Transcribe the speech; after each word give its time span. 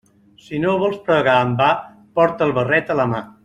Si 0.45 0.61
no 0.63 0.71
vols 0.83 0.97
pregar 1.09 1.37
en 1.49 1.53
va, 1.61 1.69
porta 2.21 2.49
el 2.51 2.59
barret 2.61 2.91
a 2.97 3.01
la 3.03 3.11
mà. 3.17 3.23